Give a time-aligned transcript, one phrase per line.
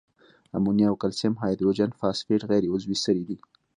[0.57, 3.37] امونیا او کلسیم هایدروجن فاسفیټ غیر عضوي سرې دي.